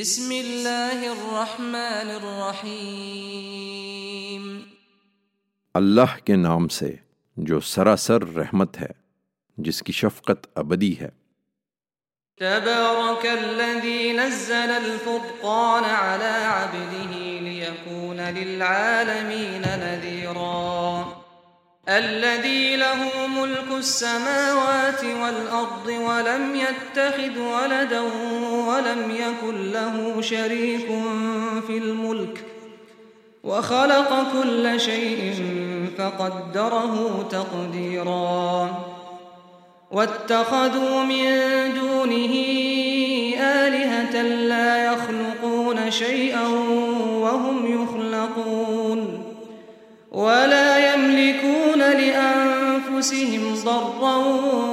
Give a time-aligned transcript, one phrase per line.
[0.00, 4.60] بسم اللہ الرحمن الرحیم۔
[5.74, 6.96] اللہ کے نام سے
[7.36, 8.90] جو سراسر رحمت ہے
[9.56, 11.08] جس کی شفقت ابدی ہے۔
[12.36, 21.15] تبارك الذي نزل الفرقان على عبده ليكون للعالمين نذيرا
[21.88, 28.00] الذي له ملك السماوات والأرض ولم يتخذ ولدا
[28.68, 30.86] ولم يكن له شريك
[31.66, 32.44] في الملك
[33.44, 35.34] وخلق كل شيء
[35.98, 38.70] فقدره تقديرا
[39.90, 41.28] واتخذوا من
[41.74, 42.34] دونه
[43.40, 46.48] آلهة لا يخلقون شيئا
[47.20, 49.22] وهم يخلقون
[50.12, 54.16] ولا يملكون لأنفسهم ضرا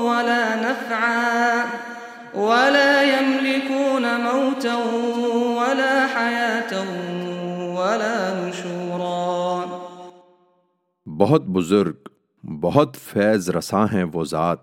[0.03, 1.63] ولا نفعا
[2.35, 4.75] ولا يملكون موتا
[5.57, 6.73] ولا حياة
[7.75, 9.79] ولا نشورا.
[11.05, 11.93] بہت بزرگ،
[12.61, 14.57] بہت فیض رساں ہیں وہ ذات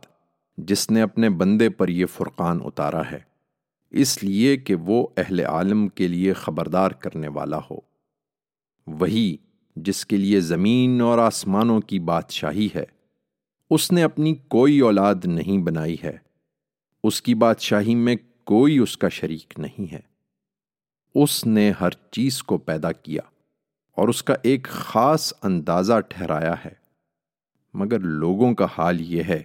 [0.57, 3.21] جس نے اپنے بندے پر یہ فرقان اتارا ہے،
[3.91, 7.77] اس لیے کہ وہ اہل عالم کے لیے خبردار کرنے والا ہو۔
[8.87, 9.37] وہی
[9.77, 12.85] جس کے لیے زمین اور آسمانوں کی بادشاہی ہے،
[13.71, 16.17] اس نے اپنی کوئی اولاد نہیں بنائی ہے۔
[17.05, 20.01] اس کی بادشاہی میں کوئی اس کا شریک نہیں ہے۔
[21.15, 23.23] اس نے ہر چیز کو پیدا کیا
[23.97, 26.73] اور اس کا ایک خاص اندازہ ٹھہرایا ہے۔
[27.75, 29.43] مگر لوگوں کا حال یہ ہے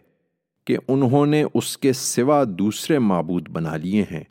[0.66, 4.23] کہ انہوں نے اس کے سوا دوسرے معبود بنا لیے ہیں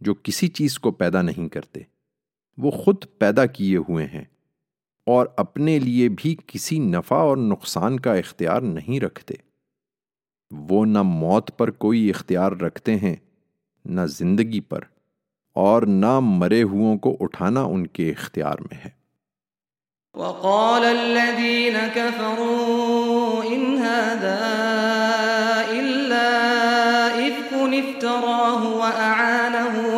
[0.00, 1.80] جو کسی چیز کو پیدا نہیں کرتے۔
[2.58, 4.24] وہ خود پیدا کیے ہوئے ہیں۔
[5.08, 9.34] اور اپنے لیے بھی کسی نفع اور نقصان کا اختیار نہیں رکھتے۔
[10.50, 13.16] وہ نہ موت پر کوئی اختیار رکھتے ہیں،
[13.84, 14.80] نہ زندگی پر،
[15.54, 18.98] اور نہ مرے ہوئوں کو اٹھانا ان کے اختیار میں ہے۔
[20.14, 24.38] وقال الذين كفروا إن هذا
[25.70, 26.28] إلا
[27.14, 29.97] إفك افتراه وأعانه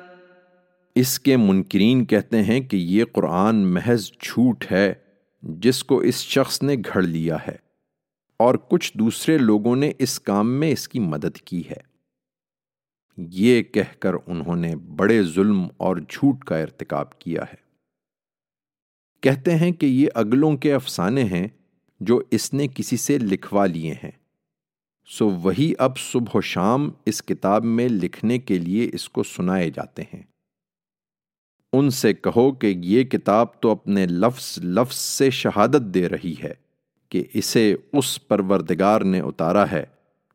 [0.95, 4.93] اس کے منکرین کہتے ہیں کہ یہ قرآن محض جھوٹ ہے،
[5.41, 7.55] جس کو اس شخص نے گھڑ لیا ہے۔
[8.37, 11.91] اور کچھ دوسرے لوگوں نے اس کام میں اس کی مدد کی ہے۔
[13.17, 17.55] یہ کہہ کر انہوں نے بڑے ظلم اور جھوٹ کا ارتکاب کیا ہے۔
[19.21, 21.47] کہتے ہیں کہ یہ اگلوں کے افسانے ہیں
[21.99, 24.11] جو اس نے کسی سے لکھوا لیے ہیں۔
[25.05, 29.69] سو وہی اب صبح و شام اس کتاب میں لکھنے کے لیے اس کو سنائے
[29.69, 30.23] جاتے ہیں۔
[31.73, 36.53] ان سے کہو کہ یہ کتاب تو اپنے لفظ لفظ سے شہادت دے رہی ہے
[37.09, 39.83] کہ اسے اس پروردگار نے اتارا ہے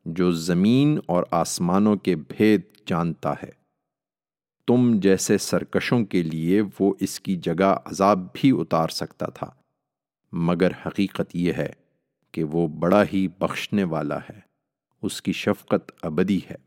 [0.05, 3.49] جو زمین اور آسمانوں کے بھید جانتا ہے۔
[4.67, 9.49] تم جیسے سرکشوں کے لیے وہ اس کی جگہ عذاب بھی اتار سکتا تھا،
[10.31, 11.71] مگر حقیقت یہ ہے
[12.31, 14.39] کہ وہ بڑا ہی بخشنے والا ہے،
[15.03, 16.66] اس کی شفقت ابدی ہے۔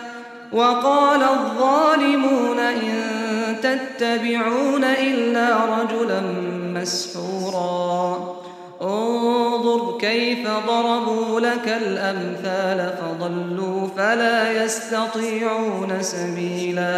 [0.53, 2.95] وقال الظالمون إن
[3.61, 6.21] تتبعون إلا رجلا
[6.73, 8.41] مسحورا.
[8.81, 16.97] انظر كيف ضربوا لك الأمثال فضلوا فلا يستطيعون سبيلا.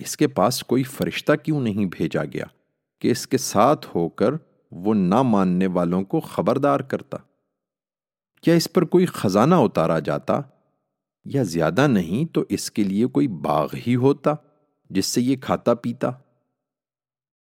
[0.00, 2.44] اس کے پاس کوئی فرشتہ کیوں نہیں بھیجا گیا
[3.00, 4.30] کہ اس کے ساتھ ہو کر
[4.70, 7.16] وہ نہ ماننے والوں کو خبردار کرتا؟
[8.42, 10.40] کیا اس پر کوئی خزانہ اتارا جاتا؟
[11.24, 14.34] یا زیادہ نہیں تو اس کے لیے کوئی باغ ہی ہوتا
[14.90, 16.10] جس سے یہ کھاتا پیتا؟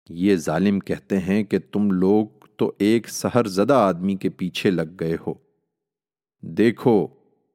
[0.08, 2.26] یہ ظالم کہتے ہیں کہ تم لوگ
[2.56, 5.34] تو ایک سہر زدہ آدمی کے پیچھے لگ گئے ہو۔
[6.40, 7.06] دیکھو،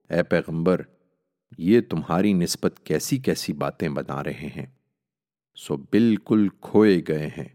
[0.09, 0.81] اے پیغمبر،
[1.57, 4.76] یہ تمہاری نسبت کیسی کیسی باتیں بنا رہے ہیں۔
[5.57, 7.47] سو بالکل کھوئے گئے ہیں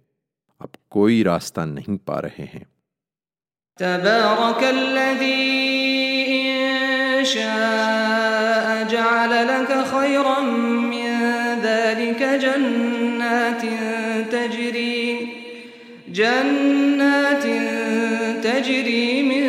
[0.60, 2.64] اب کوئی راستہ نہیں پا رہے ہیں
[3.78, 5.42] تبارك الذي
[6.32, 11.10] إن شاء جعل لك خيرا من
[11.62, 13.62] ذلك جنات
[14.32, 15.28] تجري
[16.08, 17.42] جنات
[18.44, 19.46] تجري من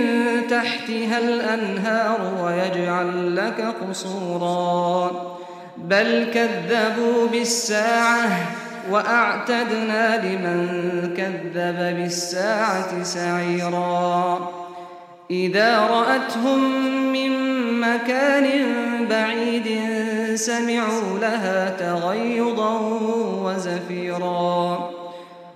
[0.48, 5.33] تحتها الأنهار ويجعل لك قصورا
[5.84, 8.30] بل كذبوا بالساعة
[8.92, 10.68] وأعتدنا لمن
[11.18, 14.52] كذب بالساعة سعيرا.
[15.32, 16.60] إذا رأتهم
[17.14, 17.32] من
[17.82, 18.48] مكان
[19.10, 19.80] بعيد
[20.36, 22.80] سمعوا لها تغيضا
[23.44, 24.90] وزفيرا.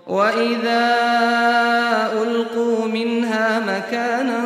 [0.08, 0.98] وإذا
[2.14, 4.42] ألقوا منها مكانا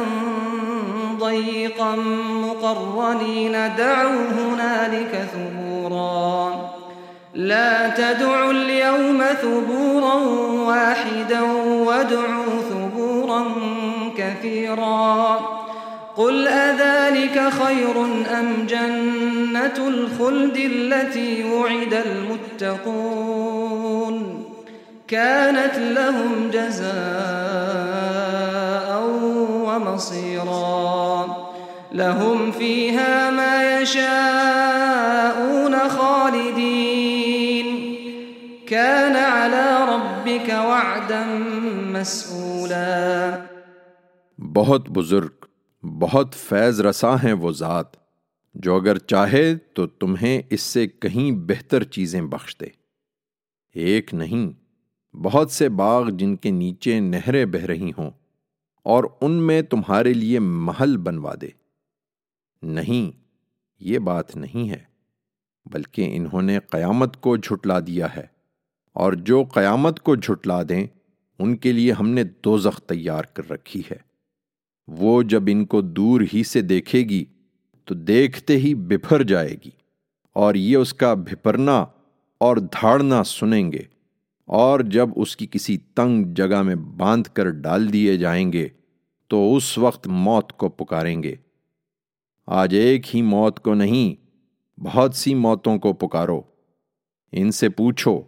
[1.19, 1.95] ضيقا
[2.31, 5.60] مقرنين دعوا هنالك ثبورا
[7.33, 10.15] لا تدعوا اليوم ثبورا
[10.67, 13.45] واحدا وادعوا ثبورا
[14.17, 15.39] كثيرا.
[16.17, 18.05] قل أذلك خير
[18.39, 21.93] أم جنة الخلد التي وعد
[22.61, 24.43] المتقون؟
[25.07, 26.91] كانت لهم جزاء
[29.65, 31.01] ومصيرا.
[31.93, 37.75] لهم فيها ما يشاءون خالدين.
[38.69, 41.23] كان على ربك وعدا
[41.91, 43.45] مسئولا
[44.37, 45.45] بہت بزرگ،
[45.85, 47.85] بہت فیض رساں ہیں وہ ذات۔
[48.53, 52.65] جو اگر چاہے تو تمہیں اس سے کہیں بہتر چیزیں بخش دے۔
[53.73, 54.51] ایک نہیں،
[55.15, 58.11] بہت سے باغ جن کے نیچے نہریں بہ رہی ہوں
[58.83, 61.47] اور ان میں تمہارے لیے محل بنوا دے۔
[62.61, 63.20] نہیں
[63.81, 64.79] یہ بات نہیں ہے،
[65.65, 68.25] بلکہ انہوں نے قیامت کو جھٹلا دیا ہے۔
[68.93, 70.87] اور جو قیامت کو جھٹلا دیں،
[71.39, 73.97] ان کے لیے ہم نے دوزخ تیار کر رکھی ہے۔
[74.87, 77.25] وہ جب ان کو دور ہی سے دیکھے گی،
[77.85, 79.69] تو دیکھتے ہی بپھر جائے گی۔
[80.33, 81.85] اور یہ اس کا بھپرنا
[82.37, 83.81] اور دھاڑنا سنیں گے۔
[84.45, 88.67] اور جب اس کی کسی تنگ جگہ میں باندھ کر ڈال دیے جائیں گے،
[89.27, 91.35] تو اس وقت موت کو پکاریں گے۔
[92.53, 94.15] آج ایک ہی موت کو نہیں،
[94.79, 96.41] بہت سی موتوں کو پکارو۔
[97.31, 98.21] ان سے پوچھو،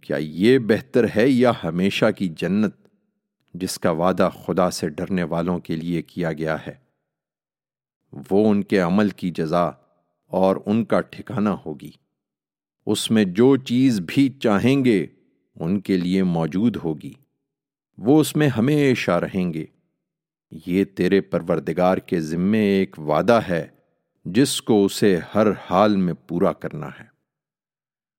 [0.00, 2.74] کیا یہ بہتر ہے یا ہمیشہ کی جنت،
[3.54, 6.74] جس کا وعدہ خدا سے ڈرنے والوں کے لیے کیا گیا ہے؟
[8.30, 9.70] وہ ان کے عمل کی جزا
[10.26, 11.90] اور ان کا ٹھکانہ ہوگی۔
[12.86, 15.06] اس میں جو چیز بھی چاہیں گے،
[15.56, 17.12] ان کے لیے موجود ہوگی۔
[17.98, 19.66] وہ اس میں ہمیشہ رہیں گے۔
[20.66, 23.66] یہ تیرے پروردگار کے ذمے ایک وعدہ ہے،
[24.24, 27.14] جس کو اسے ہر حال میں پورا کرنا ہے۔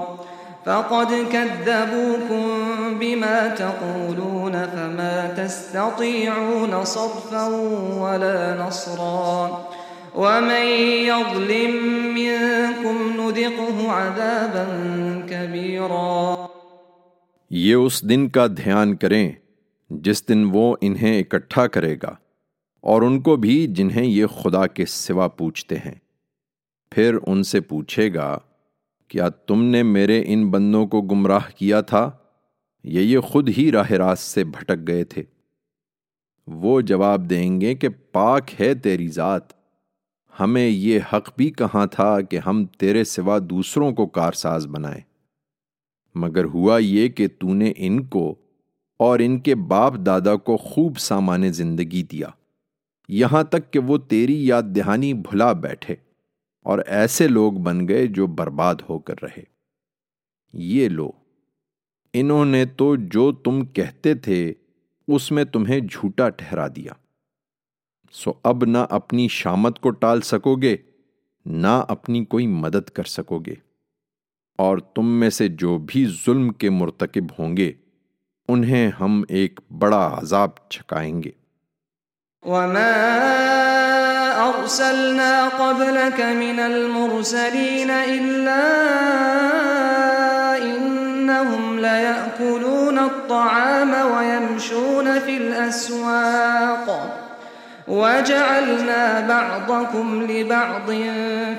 [0.65, 2.43] فقد كذبوكم
[2.99, 7.45] بما تقولون فما تستطيعون صرفا
[7.93, 9.65] ولا نصرا
[10.15, 10.65] ومن
[11.07, 11.75] يظلم
[12.13, 14.65] منكم نذقه عذابا
[15.29, 16.47] كبيرا
[17.49, 19.31] یہ اس دن کا دھیان کریں
[19.89, 22.15] جس دن وہ انہیں اکٹھا کرے گا
[22.81, 25.95] اور ان کو بھی جنہیں یہ خدا کے سوا پوچھتے ہیں۔
[26.91, 28.39] پھر ان سے پوچھے گا
[29.11, 32.11] کیا تم نے میرے ان بندوں کو گمراہ کیا تھا؟
[32.83, 35.23] یا یہ خود ہی راہ راست سے بھٹک گئے تھے۔
[36.47, 39.41] وہ جواب دیں گے کہ پاک ہے تیری ذات۔
[40.39, 45.01] ہمیں یہ حق بھی کہاں تھا کہ ہم تیرے سوا دوسروں کو کارساز بنائیں؟
[46.15, 48.35] مگر ہوا یہ کہ تو نے ان کو
[48.99, 52.27] اور ان کے باپ دادا کو خوب سامان زندگی دیا۔
[53.09, 55.95] یہاں تک کہ وہ تیری یاد دہانی بھلا بیٹھے۔
[56.61, 59.43] اور ایسے لوگ بن گئے جو برباد ہو کر رہے۔
[60.53, 61.11] یہ لو،
[62.13, 64.53] انہوں نے تو جو تم کہتے تھے،
[65.07, 66.91] اس میں تمہیں جھوٹا ٹھہرا دیا۔
[68.11, 70.77] سو اب نہ اپنی شامت کو ٹال سکو گے،
[71.45, 73.53] نہ اپنی کوئی مدد کر سکو گے۔
[74.57, 77.71] اور تم میں سے جو بھی ظلم کے مرتکب ہوں گے،
[78.47, 81.31] انہیں ہم ایک بڑا عذاب چھکائیں گے۔
[82.41, 83.60] وما
[84.59, 88.63] أرسلنا قبلك من المرسلين إلا
[90.57, 96.87] إنهم ليأكلون الطعام ويمشون في الأسواق.
[97.87, 100.91] وجعلنا بعضكم لبعض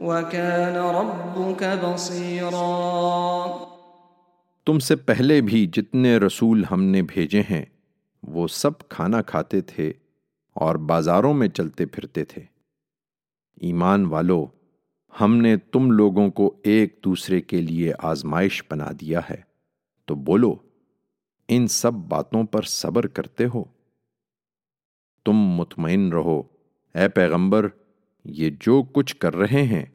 [0.00, 3.46] وكان ربك بصيرا.
[4.66, 7.64] تم سے پہلے بھی جتنے رسول ہم نے بھیجے ہیں
[8.22, 9.92] وہ سب کھانا کھاتے تھے
[10.52, 12.42] اور بازاروں میں چلتے پھرتے تھے۔
[13.60, 14.46] ایمان والو،
[15.20, 19.50] ہم نے تم لوگوں کو ایک دوسرے کے لیے آزمائش بنا دیا ہے۔
[20.04, 20.56] تو بولو،
[21.48, 23.64] ان سب باتوں پر صبر کرتے ہو۔
[25.24, 26.42] تم مطمئن رہو،
[26.94, 27.68] اے پیغمبر،
[28.24, 29.86] یہ جو کچھ کر رہے ہیں،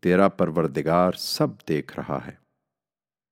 [0.00, 2.39] تیرا پروردگار سب دیکھ رہا ہے۔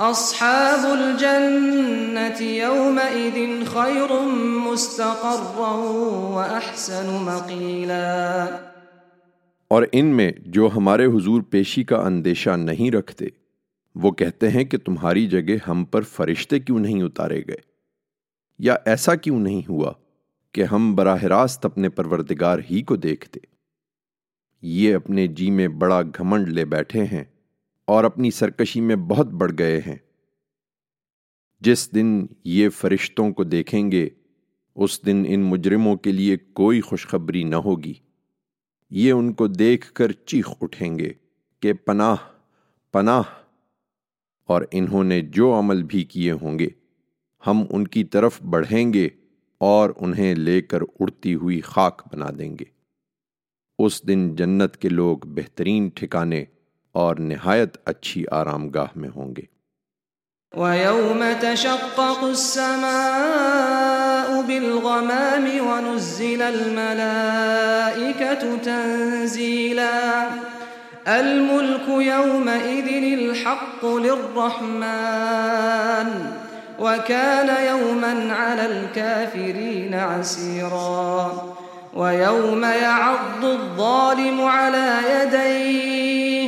[0.00, 4.12] اصحاب الجنة يومئذ خير
[4.66, 5.70] مستقرا
[6.34, 8.46] واحسن مقيلا.
[9.68, 13.26] اور ان میں جو ہمارے حضور پیشی کا اندیشہ نہیں رکھتے،
[13.94, 17.56] وہ کہتے ہیں کہ تمہاری جگہ ہم پر فرشتے کیوں نہیں اتارے گئے؟
[18.58, 19.92] یا ایسا کیوں نہیں ہوا
[20.52, 23.40] کہ ہم براہ راست اپنے پروردگار ہی کو دیکھتے؟
[24.62, 27.24] یہ اپنے جی میں بڑا گھمنڈ لے بیٹھے ہیں
[27.88, 29.96] اور اپنی سرکشی میں بہت بڑھ گئے ہیں۔
[31.60, 34.08] جس دن یہ فرشتوں کو دیکھیں گے،
[34.74, 37.94] اس دن ان مجرموں کے لیے کوئی خوشخبری نہ ہوگی۔
[38.90, 41.12] یہ ان کو دیکھ کر چیخ اٹھیں گے
[41.60, 42.16] کہ پناہ
[42.92, 43.22] پناہ۔
[44.44, 46.68] اور انہوں نے جو عمل بھی کیے ہوں گے،
[47.46, 49.08] ہم ان کی طرف بڑھیں گے
[49.58, 52.64] اور انہیں لے کر اڑتی ہوئی خاک بنا دیں گے۔
[53.78, 56.44] اس دن جنت کے لوگ بہترین ٹھکانے
[56.92, 59.58] اور نہایت اچھی آرام گاہ میں ہوں گے۔
[60.56, 70.28] وَيَوْمَ تَشَقَّقُ السَّمَاءُ بِالْغَمَامِ وَنُزِّلَ الْمَلَائِكَةُ تَنزِيلًا
[71.06, 76.08] الْمُلْكُ يَوْمَئِذٍ الْحَقُّ لِلرَّحْمَنِ
[76.78, 81.32] وَكَانَ يَوْمًا عَلَى الْكَافِرِينَ عَسِيرًا
[81.94, 86.47] وَيَوْمَ يَعَضُّ الظَّالِمُ عَلَى يَدَيْهِ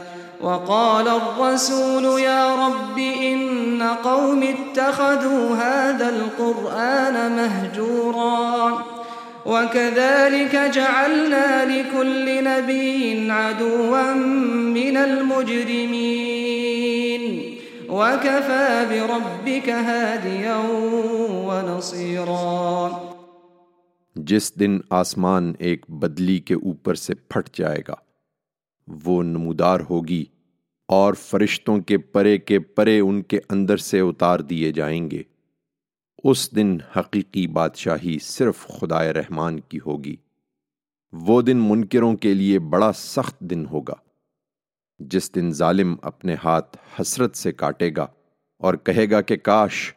[0.43, 8.83] وقال الرسول يا رب إن قوم اتخذوا هذا القرآن مهجورا
[9.45, 14.13] وكذلك جعلنا لكل نبي عدوا
[14.73, 16.01] من المجرمين
[17.89, 20.59] وكفى بربك هاديا
[21.47, 22.89] ونصيرا.
[24.15, 28.10] جس دن آسمان ایک بدلی کے اوپر سے پھٹ جائے گا۔
[28.87, 30.25] وہ نمودار ہوگی
[30.87, 35.23] اور فرشتوں کے پرے کے پرے ان کے اندر سے اتار دیے جائیں گے۔
[36.23, 40.15] اس دن حقیقی بادشاہی صرف خدا رحمان کی ہوگی۔
[41.11, 43.93] وہ دن منکروں کے لیے بڑا سخت دن ہوگا۔
[44.99, 48.07] جس دن ظالم اپنے ہاتھ حسرت سے کاٹے گا
[48.57, 49.93] اور کہے گا کہ کاش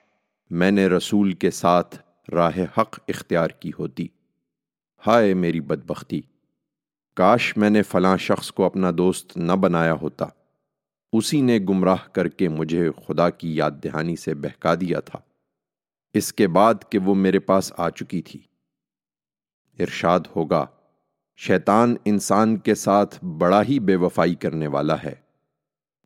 [0.50, 1.99] میں نے رسول کے ساتھ
[2.31, 4.07] راہ حق اختیار کی ہوتی۔
[5.07, 6.21] ہائے میری بدبختی!
[7.14, 10.26] کاش میں نے فلاں شخص کو اپنا دوست نہ بنایا ہوتا۔
[11.12, 15.18] اسی نے گمراہ کر کے مجھے خدا کی یاد دہانی سے بہکا دیا تھا۔
[16.14, 18.40] اس کے بعد کہ وہ میرے پاس آ چکی تھی۔
[19.78, 20.66] ارشاد ہوگا،
[21.37, 25.14] شیطان انسان کے ساتھ بڑا ہی بے وفائی کرنے والا ہے۔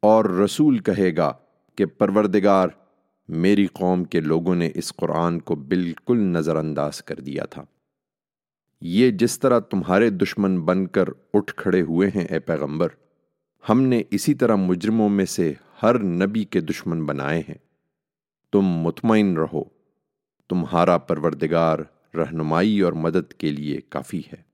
[0.03, 1.33] اور رسول کہے گا
[1.77, 2.69] کہ پروردگار،
[3.29, 7.65] میری قوم کے لوگوں نے اس قرآن کو بالکل نظر انداز کر دیا تھا۔
[8.81, 11.05] یہ جس طرح تمہارے دشمن بن کر
[11.35, 12.89] اٹھ کھڑے ہوئے ہیں، اے پیغمبر،
[13.69, 17.59] ہم نے اسی طرح مجرموں میں سے ہر نبی کے دشمن بنائے ہیں۔
[18.53, 19.65] تم مطمئن رہو،
[20.49, 21.79] تمہارا پروردگار
[22.15, 24.49] رہنمائی اور مدد کے لیے کافی ہے۔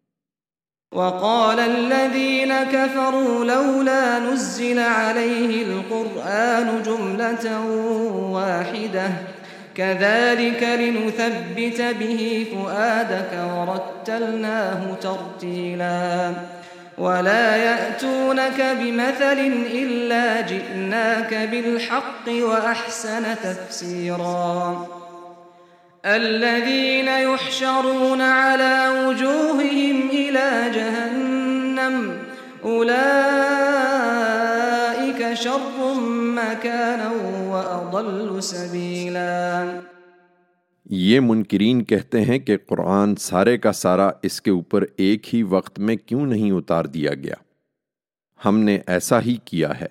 [0.92, 7.64] وقال الذين كفروا لولا نزل عليه القرآن جملة
[8.32, 9.33] واحدة
[9.76, 16.32] كذلك لنثبت به فؤادك ورتلناه ترتيلا.
[16.98, 24.86] ولا يأتونك بمثل إلا جئناك بالحق وأحسن تفسيرا.
[26.06, 32.18] الذين يحشرون على وجوههم إلى جهنم
[32.64, 32.94] أولئك
[35.34, 37.10] شر مكانا
[37.66, 39.80] وأضل سبيلا۔
[40.90, 45.78] یہ منکرین کہتے ہیں کہ قرآن سارے کا سارا اس کے اوپر ایک ہی وقت
[45.78, 47.34] میں کیوں نہیں اتار دیا گیا؟
[48.44, 49.86] ہم نے ایسا ہی کیا ہے۔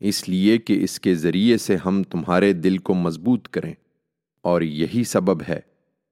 [0.00, 3.74] اس لیے کہ اس کے ذریعے سے ہم تمہارے دل کو مضبوط کریں۔
[4.42, 5.60] اور یہی سبب ہے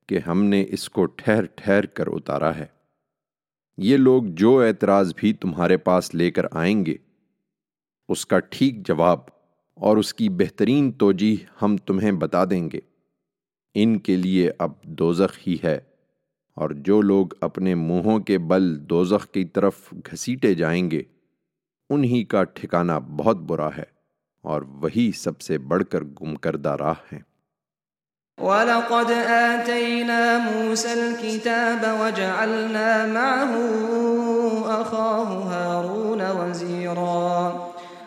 [0.07, 2.67] کہ ہم نے اس کو ٹھہر ٹھہر کر اتارا ہے۔
[3.79, 6.95] یہ لوگ جو اعتراض بھی تمہارے پاس لے کر آئیں گے،
[8.09, 9.36] اس کا ٹھیک جواب
[9.81, 12.81] اور اس کی بہترین توجیح ہم تمہیں بتا دیں گے۔
[13.75, 15.79] ان کے لیے اب دوزخ ہی ہے،
[16.57, 19.75] اور جو لوگ اپنے منہوں کے بل دوزخ کی طرف
[20.07, 21.03] گھسیٹے جائیں گے،
[21.91, 23.89] انہی کا ٹھکانہ بہت برا ہے،
[24.45, 27.23] اور وہی سب سے بڑھ کر گم کردہ راہ ہیں۔
[28.39, 33.55] وَلَقَدْ آتَيْنَا مُوسَى الْكِتَابَ وَجَعَلْنَا مَعَهُ
[34.75, 37.56] أَخَاهُ هَارُونَ وَزِيرًا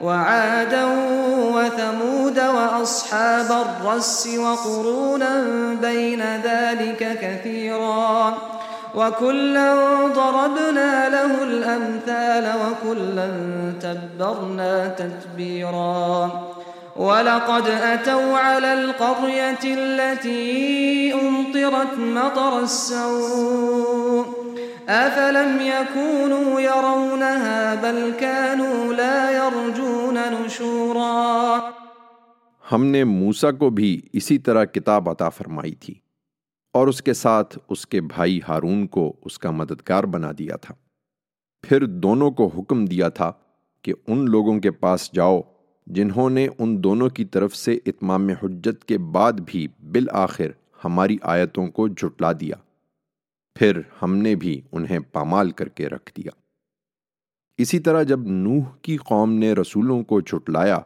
[0.00, 0.84] وعادا
[1.54, 5.44] وثمود وأصحاب الرس وقرونا
[5.82, 8.34] بين ذلك كثيرا
[8.94, 9.74] وكلا
[10.06, 13.30] ضربنا له الأمثال وكلا
[13.82, 16.49] تبرنا تتبيرا
[16.96, 24.26] ولقد أتوا على القرية التي أمطرت مطر السوء
[24.88, 31.70] أفلم يكونوا يرونها بل كانوا لا يرجون نشورا
[32.72, 35.94] ہم نے موسیٰ کو بھی اسی طرح کتاب عطا فرمائی تھی
[36.74, 40.74] اور اس کے ساتھ اس کے بھائی ہارون کو اس کا مددگار بنا دیا تھا۔
[41.68, 43.32] پھر دونوں کو حکم دیا تھا
[43.84, 45.40] کہ ان لوگوں کے پاس جاؤ
[45.92, 50.46] جنہوں نے ان دونوں کی طرف سے اتمام حجت کے بعد بھی بالآخر
[50.84, 52.54] ہماری آیتوں کو جھٹلا دیا۔
[53.54, 56.30] پھر ہم نے بھی انہیں پامال کر کے رکھ دیا۔
[57.58, 60.78] اسی طرح جب نوح کی قوم نے رسولوں کو جھٹلایا،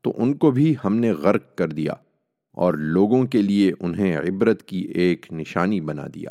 [0.00, 1.92] تو ان کو بھی ہم نے غرق کر دیا
[2.52, 6.30] اور لوگوں کے لیے انہیں عبرت کی ایک نشانی بنا دیا۔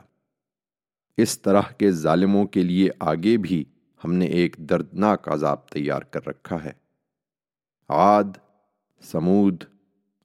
[1.17, 3.65] اس طرح کے ظالموں کے لیے آگے بھی
[4.05, 6.80] ہم نے ایک دردناک عذاب تیار کر رکھا ہے۔
[7.91, 8.23] عاد،
[9.01, 9.63] سمود،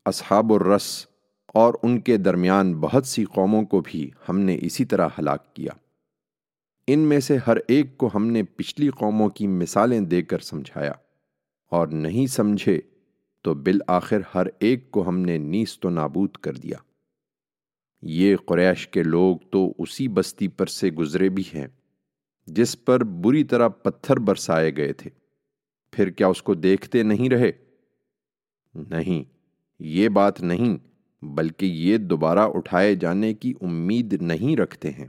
[0.05, 1.07] اصحاب الرس
[1.55, 5.73] اور ان کے درمیان بہت سی قوموں کو بھی ہم نے اسی طرح ہلاک کیا۔
[6.87, 10.93] ان میں سے ہر ایک کو ہم نے پچھلی قوموں کی مثالیں دے کر سمجھایا۔
[11.71, 12.81] اور نہیں سمجھے
[13.43, 16.77] تو بالآخر ہر ایک کو ہم نے نیست و نابود کر دیا۔
[18.03, 21.67] یہ قریش کے لوگ تو اسی بستی پر سے گزرے بھی ہیں،
[22.47, 25.26] جس پر بری طرح پتھر برسائے گئے تھے۔
[25.93, 27.53] پھر کیا اس کو دیکھتے نہیں رہے؟
[28.75, 29.31] نہیں،
[29.79, 30.77] یہ بات نہیں،
[31.23, 35.07] بلکہ یہ دوبارہ اٹھائے جانے کی امید نہیں رکھتے ہیں۔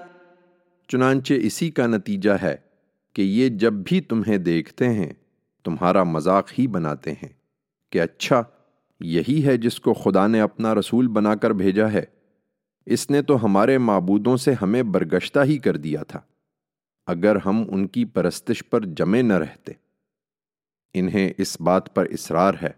[0.91, 2.55] چنانچہ اسی کا نتیجہ ہے
[3.13, 5.13] کہ یہ جب بھی تمہیں دیکھتے ہیں،
[5.63, 7.29] تمہارا مذاق ہی بناتے ہیں
[7.89, 8.43] کہ اچھا
[8.99, 12.03] یہی ہے جس کو خدا نے اپنا رسول بنا کر بھیجا ہے۔
[12.85, 16.19] اس نے تو ہمارے معبودوں سے ہمیں برگشتہ ہی کر دیا تھا،
[17.07, 19.71] اگر ہم ان کی پرستش پر جمے نہ رہتے۔
[20.93, 22.71] انہیں اس بات پر اصرار ہے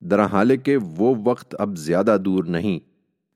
[0.00, 2.78] درحال کہ وہ وقت اب زیادہ دور نہیں،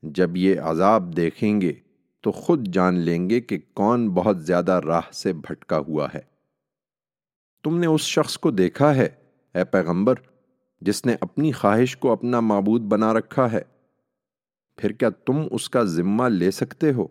[0.03, 1.73] جب یہ عذاب دیکھیں گے۔
[2.21, 6.21] تو خود جان لیں گے کہ کون بہت زیادہ راہ سے بھٹکا ہوا ہے۔
[7.63, 9.09] تم نے اس شخص کو دیکھا ہے،
[9.55, 10.15] اے پیغمبر،
[10.81, 13.61] جس نے اپنی خواہش کو اپنا معبود بنا رکھا ہے۔
[14.77, 17.07] پھر کیا تم اس کا ذمہ لے سکتے ہو؟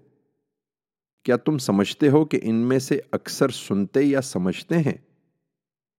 [1.25, 4.99] کیا تم سمجھتے ہو کہ ان میں سے اکثر سنتے یا سمجھتے ہیں؟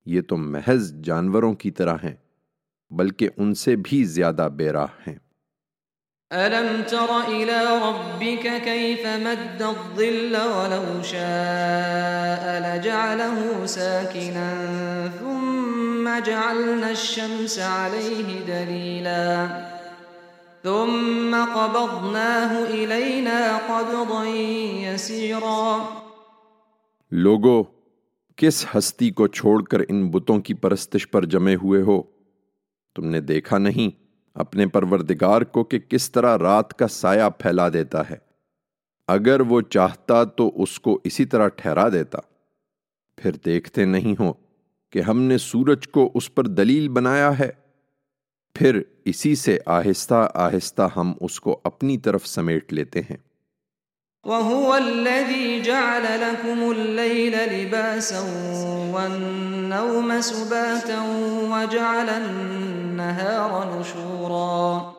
[0.05, 2.15] یہ تو محض جانوروں کی طرح ہیں،
[2.89, 5.15] بلکہ ان سے بھی زیادہ بے راہ ہیں۔
[6.33, 14.51] ألم تر إلى ربك كيف مد الظل ولو شاء لجعله ساكنا
[15.19, 19.47] ثم جعلنا الشمس عليه دليلا
[20.63, 25.79] ثم قبضناه إلينا قبضا يسيرا
[27.11, 27.63] لوگو
[28.35, 32.01] کس ہستی کو چھوڑ کر ان بتوں کی پرستش پر جمے ہوئے ہو؟
[32.95, 38.09] تم نے دیکھا نہیں؟ اپنے پروردگار کو کہ کس طرح رات کا سایہ پھیلا دیتا
[38.09, 38.15] ہے۔
[39.07, 42.19] اگر وہ چاہتا تو اس کو اسی طرح ٹھہرا دیتا۔
[43.17, 44.33] پھر دیکھتے نہیں ہو
[44.89, 47.49] کہ ہم نے سورج کو اس پر دلیل بنایا ہے۔
[48.53, 53.17] پھر اسی سے آہستہ آہستہ ہم اس کو اپنی طرف سمیٹ لیتے ہیں۔
[54.23, 58.19] وهو الذي جعل لكم الليل لباسا
[58.91, 61.03] والنوم سباتا
[61.49, 64.91] وجعل النهار نشورا۔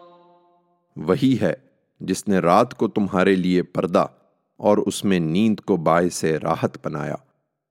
[0.97, 1.53] وہی ہے
[2.01, 4.07] جس نے رات کو تمہارے لیے پردہ
[4.57, 7.17] اور اس میں نیند کو باعث راحت بنایا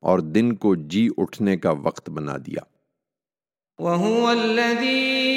[0.01, 2.61] اور دن کو جی اٹھنے کا وقت بنا دیا۔
[3.79, 5.29] وهو الذي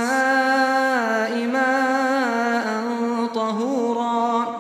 [1.46, 2.68] ماء
[3.34, 4.58] طهورا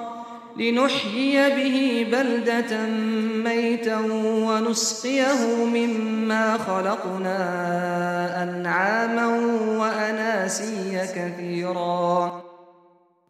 [0.56, 2.76] لنحيي به بلدة
[3.44, 3.96] ميتا
[4.46, 7.38] ونسقيه مما خلقنا
[8.42, 9.26] أنعاما
[9.78, 12.28] وأناسيا كثيرا.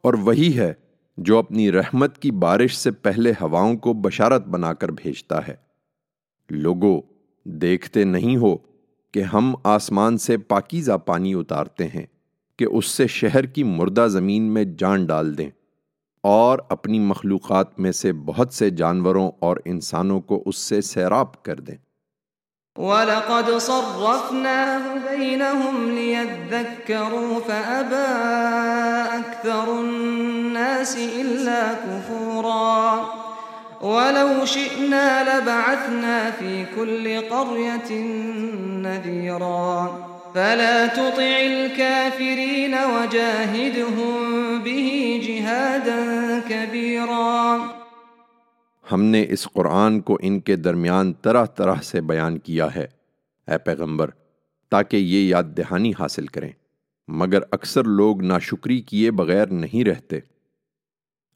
[0.02, 0.74] اور وہی ہے
[1.16, 5.54] جو اپنی رحمت کی بارش سے پہلے ہواؤں کو بشارت بنا کر بھیجتا ہے۔
[6.50, 7.00] لوگو
[7.44, 8.56] دیکھتے نہیں ہو
[9.12, 12.06] کہ ہم آسمان سے پاکیزہ پانی اتارتے ہیں
[12.58, 15.50] کہ اس سے شہر کی مردہ زمین میں جان ڈال دیں
[16.20, 21.60] اور اپنی مخلوقات میں سے بہت سے جانوروں اور انسانوں کو اس سے سیراب کر
[21.60, 21.76] دیں۔
[22.76, 28.04] وَلَقَدْ صَرَّفْنَاهُ بَيْنَهُمْ لِيَذَّكَّرُوا فَأَبَى
[29.18, 33.27] أَكْثَرُ النَّاسِ إِلَّا كُفُورًا۔
[33.80, 37.94] ولو شئنا لبعثنا في كل قرية
[38.82, 39.86] نذيرا.
[40.32, 44.12] فلا تطع الكافرين وجاهدهم
[44.64, 47.56] به جهادا كبيرا.
[48.92, 52.86] ہم نے اس قرآن کو ان کے درمیان طرح طرح سے بیان کیا ہے،
[53.48, 54.10] اے پیغمبر،
[54.70, 56.52] تاکہ یہ یاد دہانی حاصل کریں۔
[57.08, 60.20] مگر اکثر لوگ ناشکری کیے بغیر نہیں رہتے۔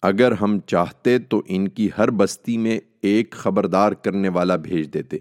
[0.02, 5.16] اگر ہم چاہتے تو ان کی ہر بستی میں ایک خبردار کرنے والا بھیج دیتے،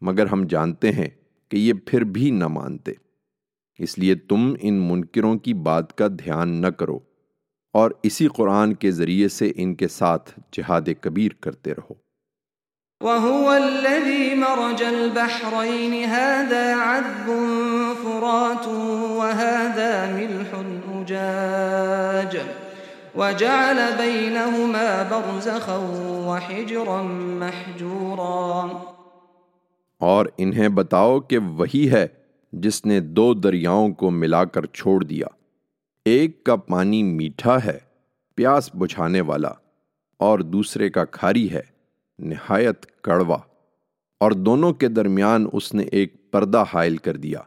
[0.00, 1.08] مگر ہم جانتے ہیں
[1.48, 2.92] کہ یہ پھر بھی نہ مانتے۔
[3.78, 6.98] اس لیے تم ان منکروں کی بات کا دھیان نہ کرو
[7.72, 11.94] اور اسی قرآن کے ذریعے سے ان کے ساتھ جہاد کبیر کرتے رہو۔
[13.00, 17.34] وَهُوَ الَّذِي مَرَجَ الْبَحْرَيْنِ هَذَا عَذْبٌ
[18.02, 18.66] فُرَاتٌ
[19.10, 20.64] وَهَذَا مِلْحٌ
[21.00, 22.63] أُجَاجٌ
[23.16, 25.76] وجعل بينهما برزخا
[26.26, 28.82] وحجرا محجورا۔
[30.00, 32.06] اور انہیں بتاؤ کہ وہی ہے
[32.52, 35.26] جس نے دو دریاؤں کو ملا کر چھوڑ دیا۔
[36.04, 37.78] ایک کا پانی میٹھا ہے،
[38.34, 39.50] پیاس بجھانے والا،
[40.18, 41.62] اور دوسرے کا کھاری ہے،
[42.18, 43.38] نہایت کڑوا۔
[44.20, 47.40] اور دونوں کے درمیان اس نے ایک پردہ حائل کر دیا،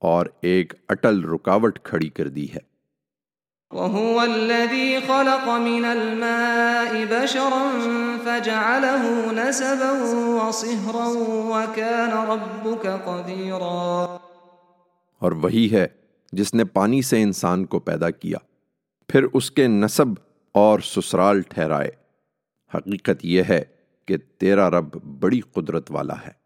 [0.00, 2.73] اور ایک اٹل رکاوٹ کھڑی کر دی ہے۔
[3.74, 7.70] وهو الذي خلق من الماء بشرا
[8.24, 14.16] فجعله نسبا وصهرا وكان ربك قديرا.
[15.18, 15.86] اور وہی ہے
[16.32, 18.38] جس نے پانی سے انسان کو پیدا کیا
[19.08, 20.06] پھر اس کے نصب
[20.52, 21.90] اور سسرال ٹھہرائے۔
[22.74, 23.64] حقیقت یہ ہے
[24.06, 26.44] کہ تیرا رب بڑی قدرت والا ہے۔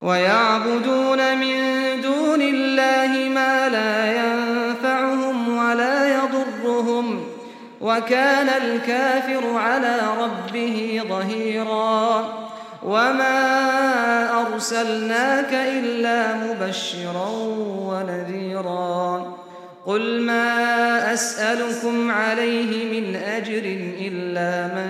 [0.00, 1.56] وَيَعْبُدُونَ مِن
[2.02, 4.27] دُونِ اللَّهِ مَا لَا
[7.88, 12.24] وَكَانَ الْكَافِرُ عَلَى رَبِّهِ ظَهِيرًا.
[12.82, 13.36] وَمَا
[14.40, 17.28] أَرْسَلْنَاكَ إِلَّا مُبَشِّرًا
[17.88, 19.36] وَنَذِيرًا.
[19.86, 23.62] قل ما أسألكم عليه من أجر
[24.00, 24.88] إلا من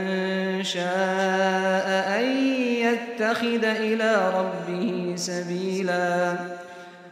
[0.64, 2.24] شاء أن
[2.56, 6.32] يتخذ إلى ربه سبيلا.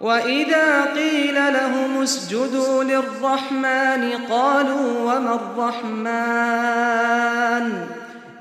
[0.00, 6.04] وإذا قيل لهم اسجدوا للرحمن قالوا وما الرحمن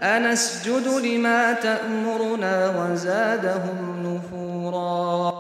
[0.04, 5.32] انسجد لما تأمرنا وزادهم نفورا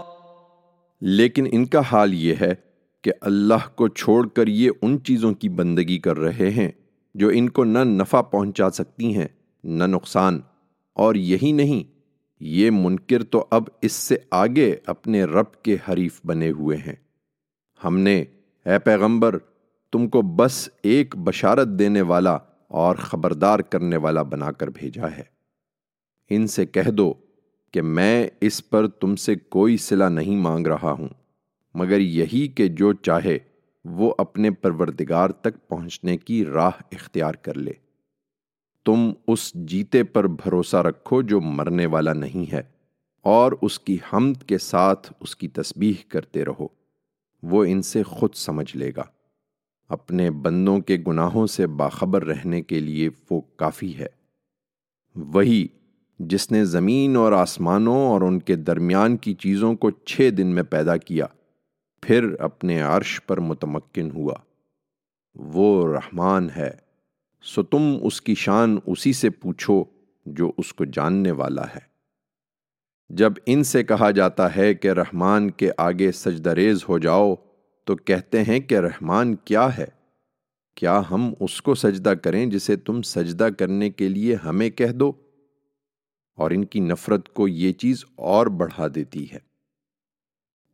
[1.01, 2.53] لیکن ان کا حال یہ ہے
[3.03, 6.71] کہ اللہ کو چھوڑ کر یہ ان چیزوں کی بندگی کر رہے ہیں
[7.15, 9.27] جو ان کو نہ نفع پہنچا سکتی ہیں،
[9.63, 10.39] نہ نقصان،
[10.97, 11.94] اور یہی نہیں
[12.39, 16.95] یہ منکر تو اب اس سے آگے اپنے رب کے حریف بنے ہوئے ہیں۔
[17.83, 18.23] ہم نے،
[18.65, 19.37] اے پیغمبر،
[19.91, 25.23] تم کو بس ایک بشارت دینے والا اور خبردار کرنے والا بنا کر بھیجا ہے۔
[26.29, 27.13] ان سے کہہ دو
[27.71, 31.09] کہ میں اس پر تم سے کوئی صلہ نہیں مانگ رہا ہوں،
[31.73, 33.37] مگر یہی کہ جو چاہے
[33.85, 37.71] وہ اپنے پروردگار تک پہنچنے کی راہ اختیار کر لے۔
[38.85, 42.61] تم اس جیتے پر بھروسہ رکھو جو مرنے والا نہیں ہے،
[43.21, 46.67] اور اس کی حمد کے ساتھ اس کی تسبیح کرتے رہو۔
[47.43, 49.03] وہ ان سے خود سمجھ لے گا۔
[49.89, 54.07] اپنے بندوں کے گناہوں سے باخبر رہنے کے لیے وہ کافی ہے۔
[55.15, 55.67] وہی
[56.19, 60.63] جس نے زمین اور آسمانوں اور ان کے درمیان کی چیزوں کو چھ دن میں
[60.63, 61.25] پیدا کیا،
[62.01, 64.35] پھر اپنے عرش پر متمکن ہوا۔
[65.35, 66.84] وہ رحمان ہے۔
[67.45, 69.83] سو تم اس کی شان اسی سے پوچھو
[70.25, 71.79] جو اس کو جاننے والا ہے۔
[73.09, 77.35] جب ان سے کہا جاتا ہے کہ رحمان کے آگے سجدہ ریز ہو جاؤ،
[77.83, 79.85] تو کہتے ہیں کہ رحمان کیا ہے؟
[80.75, 85.11] کیا ہم اس کو سجدہ کریں جسے تم سجدہ کرنے کے لیے ہمیں کہہ دو؟
[86.35, 89.39] اور ان کی نفرت کو یہ چیز اور بڑھا دیتی ہے۔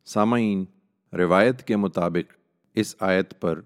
[0.04, 0.64] سامعین،
[1.12, 2.32] روایت کے مطابق
[2.74, 3.60] اس آیت پر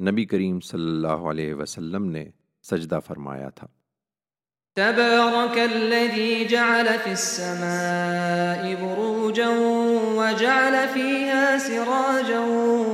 [0.00, 2.26] نبی کریم صلی اللہ علیہ وسلم نے
[2.62, 3.66] سجدہ فرمایا تھا
[4.76, 9.48] تبارك الذي جعل في السماء بروجا
[10.16, 12.38] وجعل فيها سراجا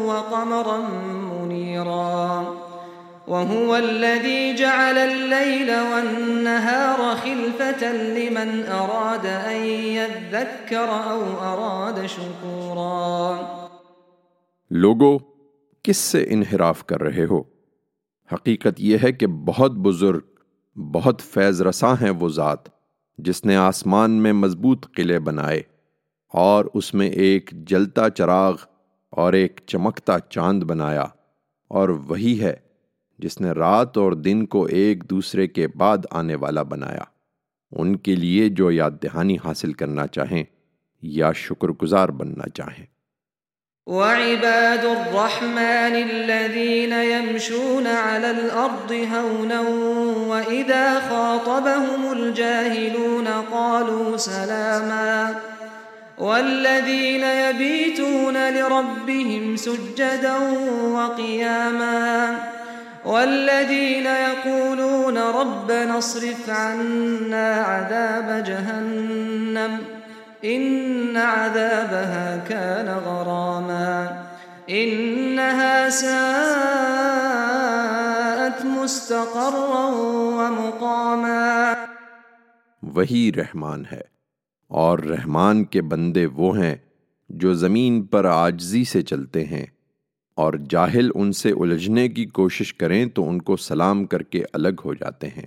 [0.05, 2.55] وقمرا منيرا.
[3.29, 13.37] وهو الذي جعل الليل والنهار خلفة لمن أراد أن يذكر أو أراد شكورا.
[14.71, 15.19] لوگو
[15.83, 17.56] کس سے انحراف کر رہے ہو؟
[18.33, 20.21] حقیقت یہ ہے کہ بہت بزرگ،
[20.79, 22.59] بہت فیض رساں ہیں وہ ذات،
[23.19, 25.63] جس نے آسمان میں مضبوط قلعے بنائے
[26.33, 28.57] اور اس میں ایک جلتا چراغ
[29.11, 31.05] اور ایک چمکتا چاند بنایا۔
[31.69, 32.57] اور وہی ہے
[33.19, 37.03] جس نے رات اور دن کو ایک دوسرے کے بعد آنے والا بنایا۔
[37.71, 40.45] ان کے لیے جو یاد دہانی حاصل کرنا چاہیں
[41.03, 42.87] یا شکر گزار بننا چاہیں۔
[43.87, 49.61] وعباد الرحمن الذين يمشون على الأرض هونا
[50.29, 55.35] وإذا خاطبهم الجاهلون قالوا سلاما
[56.19, 60.37] والذين يبيتون لربهم سجدا
[60.93, 62.37] وقياما
[63.05, 69.79] والذين يقولون ربنا اصرف عنا عذاب جهنم
[70.45, 73.56] إن عذابها كان غراما
[74.69, 81.75] انها ساءت مستقرا ومقاما۔
[82.83, 84.01] وہی رحمان ہے۔
[84.69, 86.77] اور رحمان کے بندے وہ ہیں
[87.29, 89.67] جو زمین پر آجزی سے چلتے ہیں۔
[90.37, 94.81] اور جاہل ان سے الجھنے کی کوشش کریں تو ان کو سلام کر کے الگ
[94.85, 95.47] ہو جاتے ہیں۔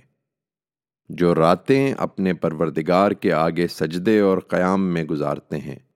[1.08, 5.89] جو راتیں اپنے پروردگار کے آگے سجدے اور قیام میں گزارتے ہیں۔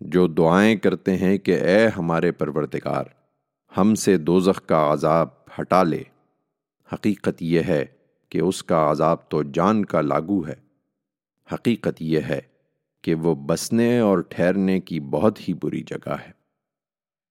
[0.00, 3.04] جو دعائیں کرتے ہیں کہ اے ہمارے پروردگار،
[3.76, 5.28] ہم سے دوزخ کا عذاب
[5.60, 6.02] ہٹا لے۔
[6.92, 7.84] حقیقت یہ ہے
[8.28, 10.54] کہ اس کا عذاب تو جان کا لاگو ہے۔
[11.52, 12.40] حقیقت یہ ہے
[13.02, 16.36] کہ وہ بسنے اور ٹھہرنے کی بہت ہی بری جگہ ہے۔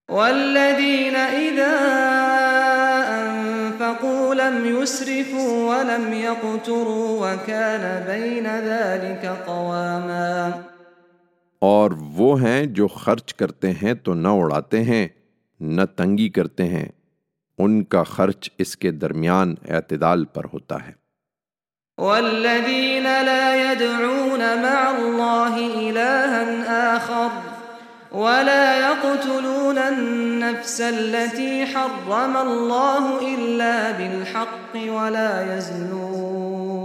[0.09, 1.71] والذين إذا
[3.19, 10.49] أنفقوا لم يسرفوا ولم يقتروا وكان بين ذلك قواما
[11.59, 15.07] اور وہ ہیں جو خرچ کرتے ہیں تو نہ اڑاتے ہیں،
[15.59, 16.87] نہ تنگی کرتے ہیں۔
[17.57, 21.05] ان کا خرچ اس کے درمیان اعتدال پر ہوتا ہے۔
[21.97, 27.27] والذين لا يدعون مع الله إلها آخر
[28.15, 36.84] ولا يقتلون النفس التي حرم الله إلا بالحق ولا يزنون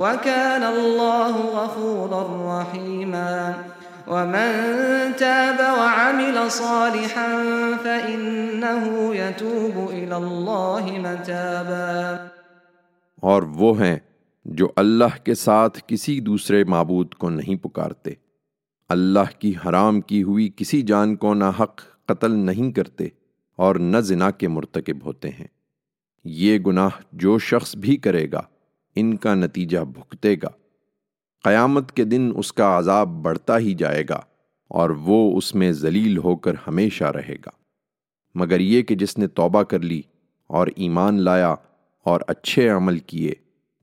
[0.00, 3.52] وكان الله غفورا رحيما.
[4.06, 4.52] ومن
[5.18, 7.26] تاب وعمل صالحا
[7.82, 12.16] فإنه يتوب إلى الله متابا.
[13.16, 13.98] اور وہ ہیں
[14.44, 18.10] جو اللہ کے ساتھ کسی دوسرے معبود کو نہیں پکارتے.
[18.88, 23.08] اللہ کی حرام کی ہوئی کسی جان کو نہ حق قتل نہیں کرتے
[23.56, 25.46] اور نہ زنا کے مرتکب ہوتے ہیں.
[26.24, 28.42] یہ گناہ جو شخص بھی کرے گا
[28.94, 30.48] ان کا نتیجہ بھگتے گا۔
[31.42, 34.20] قیامت کے دن اس کا عذاب بڑھتا ہی جائے گا
[34.68, 37.50] اور وہ اس میں ذلیل ہو کر ہمیشہ رہے گا۔
[38.34, 40.02] مگر یہ کہ جس نے توبہ کر لی
[40.46, 41.54] اور ایمان لایا
[42.04, 43.32] اور اچھے عمل کیے،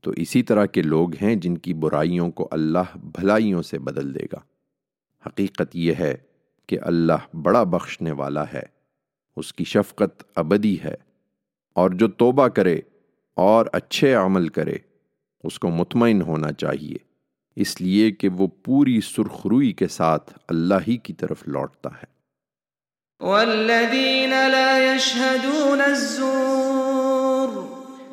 [0.00, 4.24] تو اسی طرح کے لوگ ہیں جن کی برائیوں کو اللہ بھلائیوں سے بدل دے
[4.32, 4.38] گا۔
[5.26, 6.14] حقیقت یہ ہے
[6.66, 8.62] کہ اللہ بڑا بخشنے والا ہے،
[9.36, 10.94] اس کی شفقت ابدی ہے
[11.74, 12.80] اور جو توبہ کرے
[13.36, 14.74] اور اچھے عمل کرے
[15.44, 16.96] اس کو مطمئن ہونا چاہیے
[17.56, 22.16] اس لیے کہ وہ پوری سرخ روئی کے ساتھ اللہ ہی کی طرف لوٹتا ہے
[23.20, 27.56] والذین لا يشهدون الزور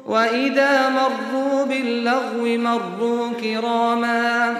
[0.06, 4.56] وإذا مروا باللغو مروا كراما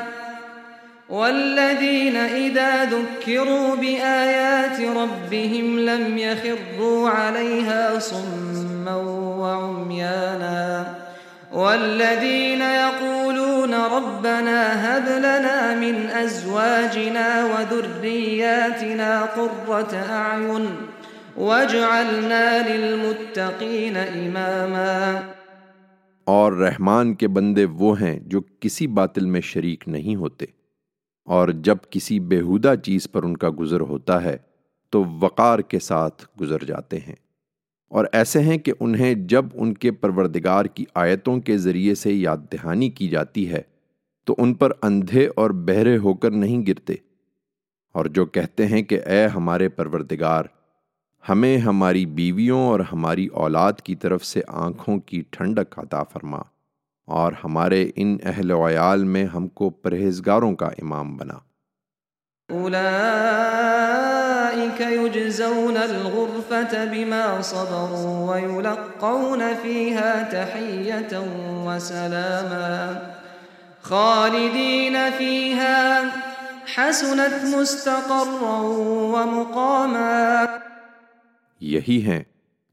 [1.10, 8.96] والذين إذا ذكروا بآيات ربهم لم يخروا عليها صما
[9.36, 10.45] وعميانا
[11.56, 20.66] والذين يقولون ربنا هب لنا من أزواجنا وذرياتنا قرة أعين
[21.38, 25.20] واجعلنا للمتقين إماما
[26.24, 30.46] اور رحمان کے بندے وہ ہیں جو کسی باطل میں شریک نہیں ہوتے۔
[31.26, 34.38] اور جب کسی بےحودہ چیز پر ان کا گزر ہوتا ہے،
[34.90, 37.25] تو وقار کے ساتھ گزر جاتے ہیں۔
[37.90, 42.38] اور ایسے ہیں کہ انہیں جب ان کے پروردگار کی آیتوں کے ذریعے سے یاد
[42.52, 43.62] دہانی کی جاتی ہے،
[44.24, 46.94] تو ان پر اندھے اور بہرے ہو کر نہیں گرتے۔
[47.94, 50.44] اور جو کہتے ہیں کہ اے ہمارے پروردگار،
[51.30, 56.42] ہمیں ہماری بیویوں اور ہماری اولاد کی طرف سے آنکھوں کی ٹھنڈک عطا فرما
[57.08, 61.38] اور ہمارے ان اہل ویال میں ہم کو پرہیزگاروں کا امام بنا۔
[62.54, 62.76] أولئك
[64.82, 71.26] يجزون الغرفة بما صبروا ويلقون فيها تحية
[71.66, 72.92] وسلاما.
[73.82, 76.04] خالدين فيها،
[76.76, 78.62] حسنت مستقرا
[79.16, 80.46] ومقاما.
[81.60, 82.24] یہی ہیں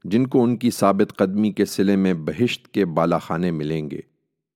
[0.03, 3.99] جن کو ان کی ثابت قدمی کے سلے میں بہشت کے بالا خانے ملیں گے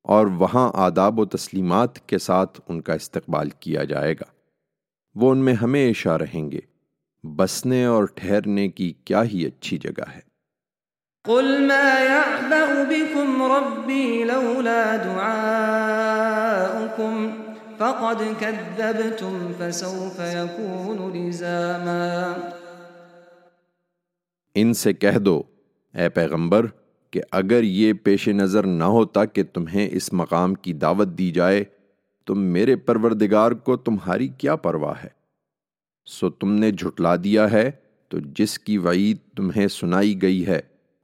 [0.04, 4.37] اور وہاں آداب و تسلیمات کے ساتھ ان کا استقبال کیا جائے گا۔
[5.20, 6.60] وہ ان میں ہمیشہ رہیں گے۔
[7.24, 10.20] بسنے اور ٹھہرنے کی کیا ہی اچھی جگہ ہے۔
[11.24, 17.28] قل ما بكم ربي لولا دعاؤكم
[17.78, 22.34] فقد كذبتم فسوف يكون لزاما۔
[24.56, 25.44] ان سے کہہ دو
[25.94, 26.66] اے پیغمبر
[27.12, 31.64] کہ اگر یہ پیش نظر نہ ہوتا کہ تمہیں اس مقام کی دعوت دی جائے
[32.28, 35.10] تو میرے پروردگار کو تمہاری کیا پرواہ ہے؟
[36.06, 37.72] سو تم نے جھٹلا دیا ہے،
[38.08, 40.60] تو جس کی وعید تمہیں سنائی گئی ہے،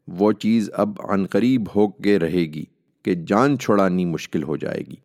[0.08, 2.64] وہ چیز اب عنقریب ہو کے رہے گی
[3.04, 4.96] کہ جان چھڑانی مشکل ہو جائے گی۔